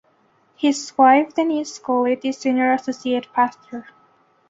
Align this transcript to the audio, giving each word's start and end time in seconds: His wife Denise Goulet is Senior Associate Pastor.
His 0.55 0.97
wife 0.97 1.35
Denise 1.35 1.77
Goulet 1.77 2.25
is 2.25 2.39
Senior 2.39 2.71
Associate 2.73 3.31
Pastor. 3.33 3.85